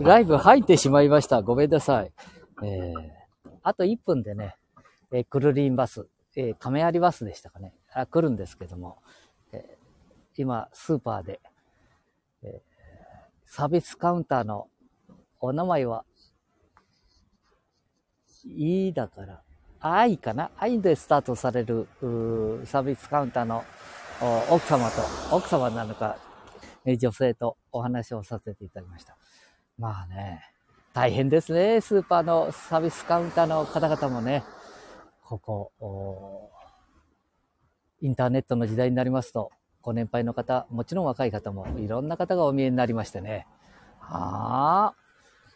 [0.00, 1.42] ライブ入ってしまいました。
[1.42, 2.12] ごめんなさい。
[2.62, 4.56] えー、あと1分でね、
[5.12, 7.74] えー、クルリンバス、えー、亀有バスでしたかね。
[7.92, 8.98] あ来るんですけども、
[9.52, 9.62] えー、
[10.36, 11.40] 今、スーパーで、
[12.42, 12.62] え、
[13.44, 14.68] サービスカウンターの
[15.40, 16.04] お名前は、
[18.46, 19.42] いいだから、
[19.80, 20.50] 愛かな？
[20.56, 21.88] 愛でスタートされる
[22.64, 23.64] サービスカウンターの
[24.50, 26.16] 奥様と、奥様なのか、
[26.86, 29.16] 女性とお話をさせていただきました。
[29.80, 30.42] まあね、
[30.92, 31.80] 大変ですね。
[31.80, 34.44] スーパーのサービスカウンターの方々もね、
[35.24, 36.50] ここ、
[38.02, 43.46] インターネットの時代になりますと、ご年配の方、もちろん若い方もいろんな方がお見えになりましてね。
[44.00, 44.94] はあ、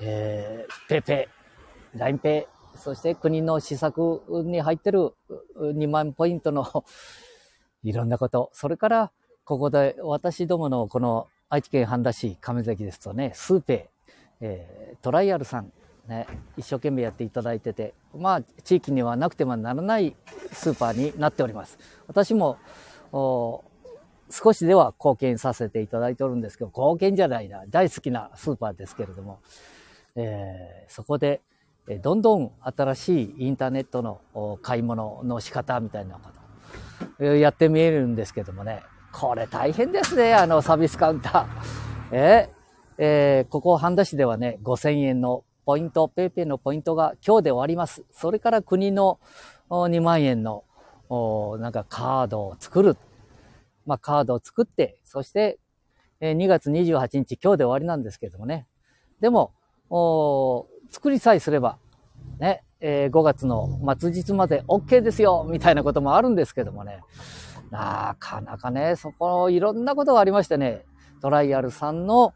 [0.00, 5.12] えー、 PayPay、LINE Pay、そして国の施策に入ってる
[5.60, 6.86] 2万ポイントの
[7.84, 8.48] いろんなこと。
[8.54, 9.12] それから、
[9.44, 13.95] ここで私どものこの愛知県半田市亀崎ですとね、スーペイ、
[14.40, 15.72] えー、トライアルさん、
[16.08, 20.14] ね、一生懸命やっていただいてて、まあ、地域にはなくてはならない
[20.52, 21.78] スーパーになっております。
[22.06, 22.58] 私も、
[24.30, 29.40] 少しでは貢献させていただいておるんですけど、貢献じゃないな、大好きなスーパーですけれども、
[30.16, 31.40] えー、そこで、
[32.02, 36.30] どんどん新しいインターネットの買い物の仕方みたいなこ
[37.18, 41.46] と、やってみえるんですけどもね、これ大変ですね、あのサービスカウンター。
[42.12, 42.55] え
[42.98, 48.04] えー、ここ半田市ではね、5000円のポイント、ペイペイのポイントが今日で終わります。
[48.10, 49.18] それから国の
[49.68, 50.64] 2万円の
[51.60, 52.96] なんかカードを作る。
[53.84, 55.58] まあカードを作って、そして
[56.20, 58.66] 2月28日今日で終わりなんですけどもね。
[59.20, 59.52] でも、
[60.90, 61.78] 作りさえすれば、
[62.38, 67.00] ね、えー、5月の末日まで OK ですよみたいなこともあるんですけどもね。
[67.70, 70.84] なかなかね、そこいろんなことがありましてね、
[71.20, 72.32] トライアルさんの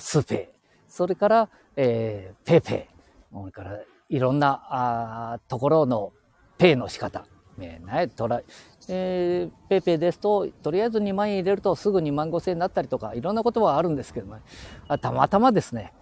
[0.00, 0.56] スーペイ、
[0.88, 6.12] それから、えー、 PayPay、それからいろんなあところの
[6.58, 7.24] ペイの仕方。
[7.58, 7.80] ね、
[8.16, 8.44] トライ、
[8.88, 14.40] えー、 PayPay ですと、とりあえず2万円入れるとすぐ2万5千円になったりとか、いろんなことはあるんですけどね。
[14.88, 15.92] あたまたまですね。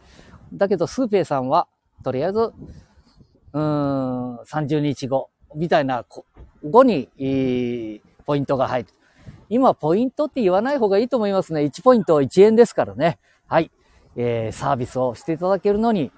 [0.53, 1.66] だけど、スーペイさんは、
[2.03, 2.53] とりあえず、
[3.53, 6.04] うん、30日後、みたいな、
[6.62, 8.88] 後に、えー、ポイントが入る。
[9.50, 11.62] 今、ポイントって言わない方がいいと思いますね。
[11.62, 13.19] 1ポイント1円ですからね。
[13.47, 13.71] はい。
[14.16, 16.12] えー、サービスをしていただけるのに、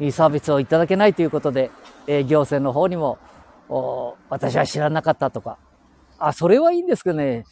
[0.00, 1.70] いいサービスをいただけないということで、
[2.06, 3.18] えー、行政の方にも、
[4.30, 5.58] 私は知らなかったとか。
[6.18, 7.44] あ、それはいいんですけどね。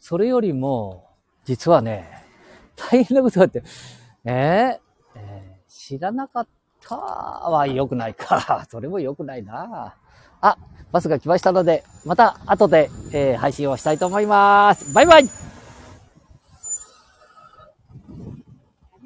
[0.00, 1.04] それよりも、
[1.44, 2.24] 実はね、
[2.76, 3.62] 大変なことがあって、
[4.24, 4.78] えー、
[5.16, 6.48] えー、知らなかっ
[6.84, 8.66] かは良くないか。
[8.70, 9.94] それも良くないな。
[10.40, 10.56] あ、
[10.92, 14.92] バスが来ましたので、また後で、えー、配信をしたいと思います。
[14.92, 15.47] バイバイ